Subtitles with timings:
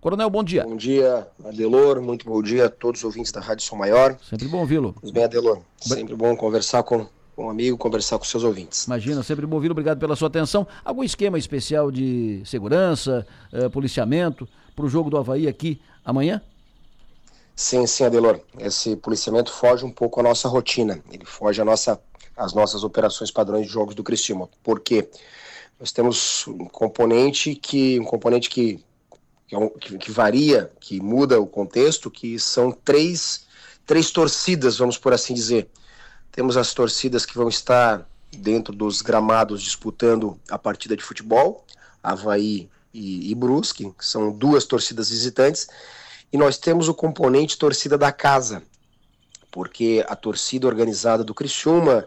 [0.00, 0.64] Coronel, bom dia.
[0.64, 2.00] Bom dia, Adelor.
[2.00, 4.16] Muito bom dia a todos os ouvintes da Rádio Som Maior.
[4.28, 4.94] Sempre bom ouvi-lo.
[5.12, 5.60] Bem, Adelor.
[5.78, 7.06] Sempre bom conversar com
[7.36, 8.84] um amigo, conversar com seus ouvintes.
[8.84, 9.72] Imagina, sempre bom ouvi-lo.
[9.72, 10.66] Obrigado pela sua atenção.
[10.84, 16.40] Algum esquema especial de segurança, eh, policiamento para o jogo do Havaí aqui amanhã?
[17.54, 18.40] Sim, sim, Adelor.
[18.58, 21.02] Esse policiamento foge um pouco à nossa rotina.
[21.10, 21.98] Ele foge à nossa,
[22.36, 24.48] às nossas operações padrões de jogos do Criciúma.
[24.62, 25.08] Por quê?
[25.80, 28.82] Nós temos um componente que, um componente que,
[29.46, 33.46] que, é um, que, que varia, que muda o contexto, que são três,
[33.84, 35.68] três torcidas, vamos por assim dizer.
[36.32, 38.06] Temos as torcidas que vão estar
[38.36, 41.64] dentro dos gramados disputando a partida de futebol,
[42.02, 45.68] Havaí e, e Brusque, que são duas torcidas visitantes,
[46.32, 48.62] e nós temos o componente torcida da casa,
[49.50, 52.06] porque a torcida organizada do Criciúma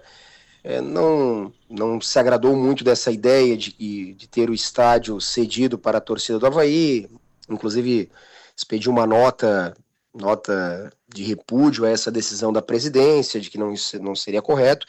[0.63, 5.97] é, não, não se agradou muito dessa ideia de, de ter o estádio cedido para
[5.97, 7.09] a torcida do Havaí,
[7.49, 8.09] inclusive
[8.55, 9.75] expediu uma nota
[10.13, 14.87] nota de repúdio a essa decisão da presidência, de que não, não seria correto,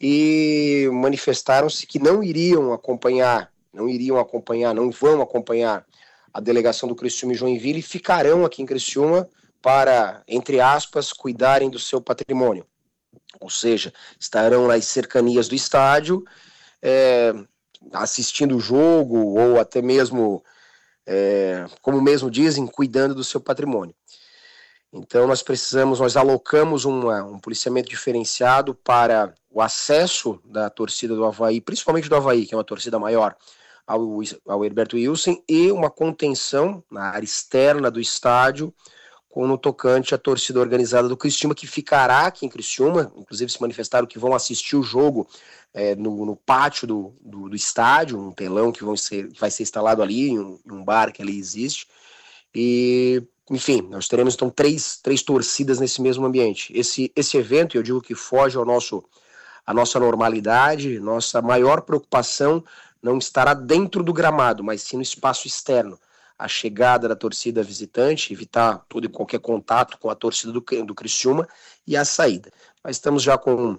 [0.00, 5.84] e manifestaram-se que não iriam acompanhar, não iriam acompanhar, não vão acompanhar
[6.32, 9.28] a delegação do Criciúma e Joinville e ficarão aqui em Criciúma
[9.60, 12.66] para, entre aspas, cuidarem do seu patrimônio.
[13.40, 16.24] Ou seja, estarão nas cercanias do estádio,
[16.80, 17.32] é,
[17.92, 20.42] assistindo o jogo ou até mesmo,
[21.06, 23.94] é, como mesmo dizem, cuidando do seu patrimônio.
[24.92, 31.24] Então nós precisamos, nós alocamos uma, um policiamento diferenciado para o acesso da torcida do
[31.24, 33.34] Havaí, principalmente do Havaí, que é uma torcida maior,
[33.86, 38.72] ao, ao Herberto Wilson e uma contenção na área externa do estádio
[39.32, 43.58] com no tocante a torcida organizada do Cristiúma, que ficará aqui em Cristiúma, inclusive se
[43.62, 45.26] manifestaram que vão assistir o jogo
[45.72, 49.50] é, no, no, pátio do, do, do, estádio, um telão que, vão ser, que vai
[49.50, 51.88] ser instalado ali, um, um bar que ali existe,
[52.54, 56.70] e enfim, nós teremos então três, três torcidas nesse mesmo ambiente.
[56.78, 59.02] Esse, esse evento, eu digo que foge ao nosso,
[59.66, 62.62] à nossa normalidade, nossa maior preocupação
[63.02, 65.98] não estará dentro do gramado, mas sim no espaço externo.
[66.42, 70.94] A chegada da torcida visitante, evitar todo e qualquer contato com a torcida do, do
[70.94, 71.46] Criciúma
[71.86, 72.50] e a saída.
[72.82, 73.78] Mas estamos já com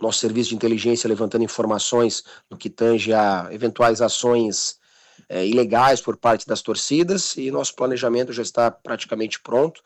[0.00, 4.80] nosso serviço de inteligência levantando informações no que tange a eventuais ações
[5.28, 9.82] é, ilegais por parte das torcidas e nosso planejamento já está praticamente pronto.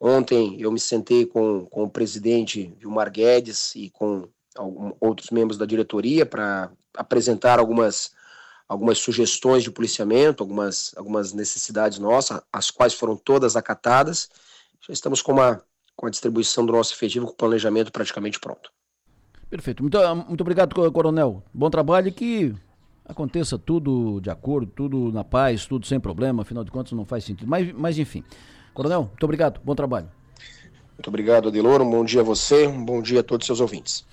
[0.00, 5.58] Ontem eu me sentei com, com o presidente Vilmar Guedes e com algum, outros membros
[5.58, 8.12] da diretoria para apresentar algumas,
[8.68, 14.30] algumas sugestões de policiamento, algumas, algumas necessidades nossas, as quais foram todas acatadas.
[14.86, 15.62] Já estamos com, uma,
[15.96, 18.70] com a distribuição do nosso efetivo, com o planejamento praticamente pronto.
[19.48, 19.82] Perfeito.
[19.82, 19.98] Muito,
[20.28, 21.42] muito obrigado, Coronel.
[21.52, 22.54] Bom trabalho e que
[23.04, 27.24] aconteça tudo de acordo, tudo na paz, tudo sem problema, afinal de contas não faz
[27.24, 27.48] sentido.
[27.48, 28.24] Mas, mas enfim.
[28.72, 29.60] Coronel, muito obrigado.
[29.62, 30.08] Bom trabalho.
[30.96, 31.82] Muito obrigado, Adelor.
[31.82, 34.04] Um bom dia a você, um bom dia a todos os seus ouvintes.